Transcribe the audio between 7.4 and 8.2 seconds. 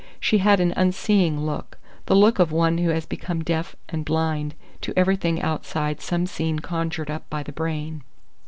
the brain.